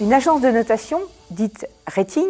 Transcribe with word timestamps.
Une 0.00 0.12
agence 0.12 0.40
de 0.40 0.50
notation, 0.50 1.00
dite 1.32 1.66
rating, 1.88 2.28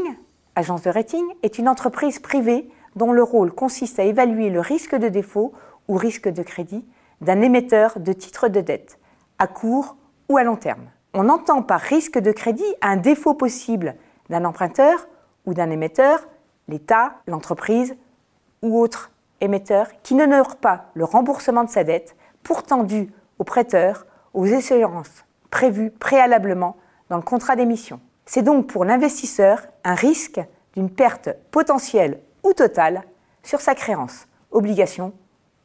agence 0.56 0.80
de 0.80 0.90
rating, 0.90 1.26
est 1.42 1.58
une 1.58 1.68
entreprise 1.68 2.18
privée 2.18 2.66
dont 2.96 3.12
le 3.12 3.22
rôle 3.22 3.52
consiste 3.52 3.98
à 3.98 4.04
évaluer 4.04 4.48
le 4.48 4.60
risque 4.60 4.94
de 4.94 5.08
défaut 5.08 5.52
ou 5.86 5.96
risque 5.96 6.30
de 6.30 6.42
crédit 6.42 6.82
d'un 7.20 7.42
émetteur 7.42 8.00
de 8.00 8.14
titres 8.14 8.48
de 8.48 8.62
dette, 8.62 8.98
à 9.38 9.46
court 9.46 9.96
ou 10.30 10.38
à 10.38 10.44
long 10.44 10.56
terme. 10.56 10.86
On 11.12 11.28
entend 11.28 11.62
par 11.62 11.80
risque 11.80 12.18
de 12.18 12.32
crédit 12.32 12.64
un 12.80 12.96
défaut 12.96 13.34
possible 13.34 13.96
d'un 14.30 14.46
emprunteur 14.46 15.06
ou 15.44 15.52
d'un 15.52 15.68
émetteur, 15.68 16.26
l'État, 16.68 17.16
l'entreprise 17.26 17.96
ou 18.62 18.80
autre 18.80 19.10
émetteur, 19.42 19.88
qui 20.02 20.14
n'honore 20.14 20.56
pas 20.56 20.86
le 20.94 21.04
remboursement 21.04 21.64
de 21.64 21.70
sa 21.70 21.84
dette, 21.84 22.16
pourtant 22.42 22.82
due 22.82 23.12
au 23.38 23.44
prêteur, 23.44 24.06
aux 24.32 24.46
échéances 24.46 25.26
prévues 25.50 25.90
préalablement 25.90 26.78
dans 27.10 27.16
le 27.16 27.22
contrat 27.22 27.56
d'émission. 27.56 28.00
C'est 28.26 28.42
donc 28.42 28.66
pour 28.66 28.84
l'investisseur 28.84 29.62
un 29.84 29.94
risque 29.94 30.40
d'une 30.74 30.90
perte 30.90 31.30
potentielle 31.50 32.20
ou 32.44 32.52
totale 32.52 33.02
sur 33.42 33.60
sa 33.60 33.74
créance, 33.74 34.26
obligation 34.50 35.12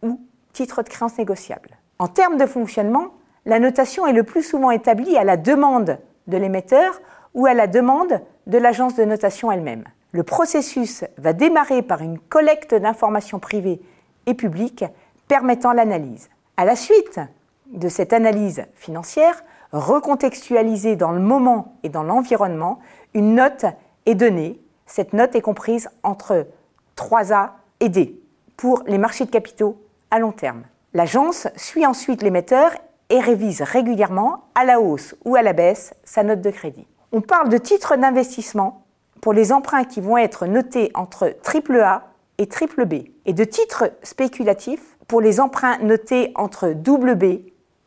ou 0.02 0.20
titre 0.54 0.84
de 0.84 0.90
créance 0.90 1.18
négociable. 1.18 1.78
En 2.00 2.08
termes 2.08 2.38
de 2.38 2.46
fonctionnement, 2.46 3.08
la 3.46 3.60
notation 3.60 4.08
est 4.08 4.14
le 4.14 4.24
plus 4.24 4.44
souvent 4.44 4.72
établie 4.72 5.18
à 5.18 5.24
la 5.24 5.38
demande 5.38 5.98
de 6.28 6.38
l'émetteur 6.38 7.02
ou 7.34 7.46
à 7.46 7.54
la 7.54 7.68
demande 7.68 8.22
de 8.48 8.58
l'agence 8.58 8.96
de 8.96 9.04
notation 9.04 9.52
elle-même. 9.52 9.84
Le 10.12 10.23
processus 10.23 11.04
va 11.18 11.34
démarrer 11.34 11.82
par 11.82 12.02
une 12.02 12.20
collecte 12.20 12.76
d'informations 12.76 13.40
privées 13.40 13.82
et 14.26 14.36
publiques 14.36 14.86
permettant 15.28 15.73
l'analyse. 15.73 16.30
À 16.56 16.66
la 16.66 16.76
suite 16.76 17.20
de 17.68 17.90
cette 17.90 18.14
analyse 18.14 18.66
financière, 18.76 19.44
recontextualisée 19.74 20.96
dans 20.96 21.12
le 21.12 21.20
moment 21.20 21.76
et 21.84 21.90
dans 21.90 22.04
l'environnement, 22.04 22.80
une 23.14 23.36
note 23.36 23.66
est 24.06 24.16
donnée. 24.16 24.62
Cette 24.86 25.14
note 25.14 25.36
est 25.36 25.42
comprise 25.42 25.90
entre 26.04 26.48
3A 26.96 27.50
et 27.80 27.90
D 27.90 28.22
pour 28.56 28.84
les 28.86 28.98
marchés 28.98 29.26
de 29.26 29.32
capitaux 29.32 29.82
à 30.12 30.20
long 30.20 30.32
terme. 30.32 30.64
L'agence 30.94 31.48
suit 31.56 31.86
ensuite 31.86 32.22
l'émetteur 32.22 32.72
et 33.10 33.20
révise 33.20 33.62
régulièrement 33.62 34.46
à 34.56 34.64
la 34.64 34.80
hausse 34.80 35.16
ou 35.26 35.36
à 35.36 35.42
la 35.42 35.54
baisse 35.54 35.94
sa 36.04 36.24
note 36.24 36.42
de 36.42 36.52
crédit. 36.52 36.88
On 37.12 37.22
parle 37.22 37.50
de 37.50 37.58
titres 37.58 37.96
d'investissement 37.96 38.86
pour 39.22 39.34
les 39.34 39.52
emprunts 39.52 39.86
qui 39.86 40.02
vont 40.02 40.18
être 40.18 40.46
notés 40.46 40.92
entre 40.94 41.36
AAA 41.46 42.04
et 42.38 42.48
B, 42.86 42.94
et 43.26 43.34
de 43.34 43.44
titres 43.44 43.92
spéculatifs 44.02 44.98
pour 45.08 45.22
les 45.22 45.40
emprunts 45.40 45.78
notés 45.80 46.32
entre 46.36 46.74
B 46.74 47.24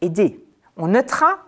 et 0.00 0.08
D. 0.08 0.44
On 0.76 0.88
notera 0.88 1.38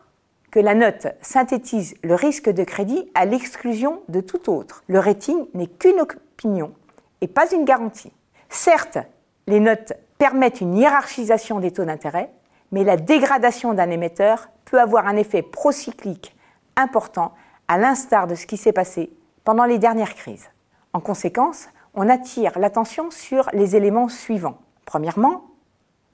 que 0.50 0.60
la 0.60 0.74
note 0.74 1.08
synthétise 1.20 1.94
le 2.02 2.14
risque 2.14 2.48
de 2.48 2.64
crédit 2.64 3.10
à 3.14 3.24
l'exclusion 3.24 4.02
de 4.08 4.20
tout 4.20 4.50
autre. 4.50 4.82
Le 4.88 4.98
rating 4.98 5.46
n'est 5.54 5.66
qu'une 5.66 6.00
opinion 6.00 6.72
et 7.20 7.28
pas 7.28 7.50
une 7.52 7.64
garantie. 7.64 8.12
Certes, 8.48 8.98
les 9.46 9.60
notes 9.60 9.92
permettent 10.19 10.60
une 10.60 10.76
hiérarchisation 10.76 11.60
des 11.60 11.70
taux 11.70 11.84
d'intérêt, 11.84 12.30
mais 12.72 12.84
la 12.84 12.96
dégradation 12.96 13.74
d'un 13.74 13.91
émetteur 13.91 14.48
peut 14.64 14.80
avoir 14.80 15.06
un 15.06 15.16
effet 15.16 15.42
procyclique 15.42 16.34
important, 16.76 17.32
à 17.66 17.76
l'instar 17.76 18.26
de 18.26 18.34
ce 18.34 18.46
qui 18.46 18.56
s'est 18.56 18.72
passé 18.72 19.10
pendant 19.44 19.64
les 19.64 19.78
dernières 19.78 20.14
crises. 20.14 20.48
En 20.92 21.00
conséquence, 21.00 21.69
on 21.94 22.08
attire 22.08 22.58
l'attention 22.58 23.10
sur 23.10 23.48
les 23.52 23.76
éléments 23.76 24.08
suivants. 24.08 24.58
Premièrement, 24.84 25.44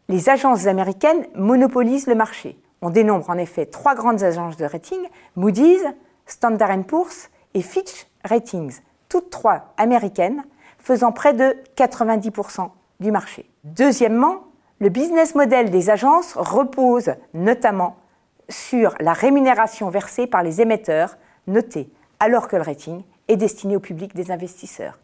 les 0.08 0.28
agences 0.28 0.66
américaines 0.66 1.26
monopolisent 1.34 2.06
le 2.06 2.14
marché. 2.14 2.58
On 2.84 2.90
dénombre 2.90 3.30
en 3.30 3.38
effet 3.38 3.64
trois 3.64 3.94
grandes 3.94 4.22
agences 4.22 4.58
de 4.58 4.66
rating, 4.66 5.00
Moody's, 5.36 5.86
Standard 6.26 6.84
Poor's 6.84 7.30
et 7.54 7.62
Fitch 7.62 8.06
Ratings, 8.24 8.80
toutes 9.08 9.30
trois 9.30 9.72
américaines, 9.78 10.44
faisant 10.80 11.10
près 11.10 11.32
de 11.32 11.56
90% 11.78 12.68
du 13.00 13.10
marché. 13.10 13.48
Deuxièmement, 13.64 14.48
le 14.80 14.90
business 14.90 15.34
model 15.34 15.70
des 15.70 15.88
agences 15.88 16.34
repose 16.36 17.14
notamment 17.32 17.96
sur 18.50 18.94
la 19.00 19.14
rémunération 19.14 19.88
versée 19.88 20.26
par 20.26 20.42
les 20.42 20.60
émetteurs 20.60 21.16
notés, 21.46 21.90
alors 22.20 22.48
que 22.48 22.56
le 22.56 22.62
rating 22.62 23.02
est 23.28 23.38
destiné 23.38 23.76
au 23.76 23.80
public 23.80 24.14
des 24.14 24.30
investisseurs. 24.30 24.98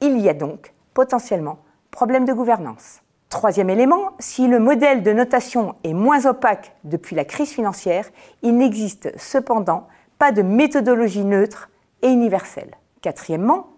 Il 0.00 0.18
y 0.18 0.28
a 0.28 0.34
donc 0.34 0.74
potentiellement 0.94 1.60
problème 1.92 2.24
de 2.24 2.32
gouvernance. 2.32 3.02
Troisième 3.30 3.70
élément, 3.70 4.10
si 4.18 4.48
le 4.48 4.58
modèle 4.58 5.04
de 5.04 5.12
notation 5.12 5.76
est 5.84 5.94
moins 5.94 6.26
opaque 6.26 6.74
depuis 6.82 7.14
la 7.14 7.24
crise 7.24 7.50
financière, 7.50 8.10
il 8.42 8.56
n'existe 8.56 9.16
cependant 9.16 9.86
pas 10.18 10.32
de 10.32 10.42
méthodologie 10.42 11.24
neutre 11.24 11.70
et 12.02 12.08
universelle. 12.08 12.74
Quatrièmement, 13.02 13.68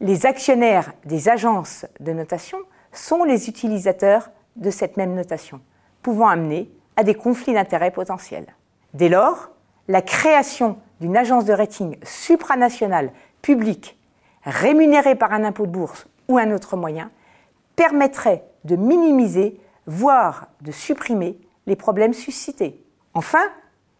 les 0.00 0.26
actionnaires 0.26 0.92
des 1.06 1.30
agences 1.30 1.86
de 1.98 2.12
notation 2.12 2.58
sont 2.92 3.24
les 3.24 3.48
utilisateurs 3.48 4.30
de 4.56 4.68
cette 4.70 4.98
même 4.98 5.14
notation, 5.14 5.62
pouvant 6.02 6.28
amener 6.28 6.70
à 6.96 7.04
des 7.04 7.14
conflits 7.14 7.54
d'intérêts 7.54 7.90
potentiels. 7.90 8.54
Dès 8.92 9.08
lors, 9.08 9.48
la 9.88 10.02
création 10.02 10.76
d'une 11.00 11.16
agence 11.16 11.46
de 11.46 11.54
rating 11.54 11.96
supranationale 12.02 13.12
publique 13.40 13.98
rémunérée 14.42 15.14
par 15.14 15.32
un 15.32 15.42
impôt 15.42 15.64
de 15.64 15.72
bourse 15.72 16.06
ou 16.28 16.36
un 16.36 16.50
autre 16.52 16.76
moyen 16.76 17.10
permettrait 17.76 18.44
de 18.64 18.76
minimiser, 18.76 19.60
voire 19.86 20.48
de 20.62 20.72
supprimer 20.72 21.38
les 21.66 21.76
problèmes 21.76 22.14
suscités. 22.14 22.82
Enfin, 23.14 23.44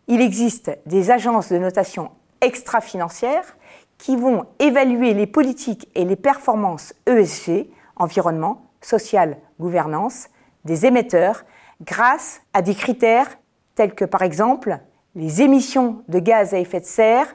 il 0.09 0.21
existe 0.21 0.71
des 0.87 1.11
agences 1.11 1.51
de 1.51 1.59
notation 1.59 2.11
extra-financières 2.41 3.57
qui 3.99 4.17
vont 4.17 4.47
évaluer 4.59 5.15
les 5.15 5.27
politiques 5.27 5.89
et 5.95 6.05
les 6.05 6.17
performances 6.17 6.95
ESG, 7.07 7.69
environnement, 7.97 8.67
social, 8.81 9.39
gouvernance, 9.59 10.29
des 10.65 10.87
émetteurs 10.87 11.45
grâce 11.81 12.43
à 12.53 12.63
des 12.63 12.75
critères 12.75 13.39
tels 13.75 13.95
que 13.95 14.05
par 14.05 14.23
exemple 14.23 14.79
les 15.15 15.43
émissions 15.43 16.03
de 16.09 16.19
gaz 16.19 16.55
à 16.55 16.59
effet 16.59 16.81
de 16.81 16.87
serre, 16.87 17.35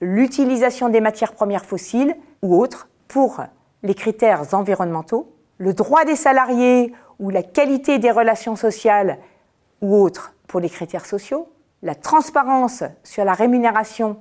l'utilisation 0.00 0.88
des 0.88 1.00
matières 1.00 1.32
premières 1.32 1.64
fossiles 1.64 2.16
ou 2.42 2.60
autres 2.60 2.88
pour 3.08 3.40
les 3.82 3.94
critères 3.94 4.54
environnementaux, 4.54 5.32
le 5.60 5.74
droit 5.74 6.06
des 6.06 6.16
salariés 6.16 6.92
ou 7.18 7.28
la 7.28 7.42
qualité 7.42 7.98
des 7.98 8.10
relations 8.10 8.56
sociales 8.56 9.18
ou 9.82 9.94
autres 9.94 10.34
pour 10.46 10.58
les 10.58 10.70
critères 10.70 11.04
sociaux, 11.04 11.52
la 11.82 11.94
transparence 11.94 12.82
sur 13.04 13.26
la 13.26 13.34
rémunération 13.34 14.16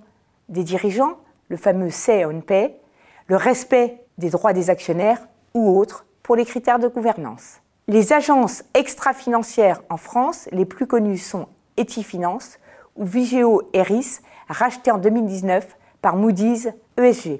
des 0.49 0.65
dirigeants, 0.65 1.17
le 1.47 1.55
fameux 1.55 1.91
say 1.91 2.25
on 2.25 2.41
pay, 2.41 2.75
le 3.27 3.37
respect 3.37 4.03
des 4.17 4.29
droits 4.29 4.51
des 4.51 4.69
actionnaires 4.69 5.29
ou 5.53 5.79
autres 5.79 6.05
pour 6.23 6.35
les 6.35 6.43
critères 6.43 6.77
de 6.77 6.89
gouvernance. 6.89 7.61
Les 7.87 8.11
agences 8.11 8.65
extra-financières 8.73 9.81
en 9.89 9.97
France, 9.97 10.49
les 10.51 10.65
plus 10.65 10.87
connues 10.87 11.17
sont 11.17 11.47
Etifinance 11.79 12.59
ou 12.97 13.05
Vigeo 13.05 13.61
Eris, 13.71 14.19
racheté 14.49 14.91
en 14.91 14.97
2019 14.97 15.77
par 16.01 16.17
Moody's 16.17 16.67
ESG. 16.97 17.39